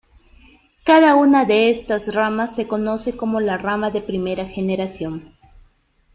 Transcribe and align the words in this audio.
Cada 0.83 1.13
una 1.13 1.45
de 1.45 1.69
estas 1.69 2.15
ramas 2.15 2.55
se 2.55 2.67
conoce 2.67 3.15
como 3.15 3.39
rama 3.39 3.91
de 3.91 4.01
primera 4.01 4.45
generación. 4.47 5.37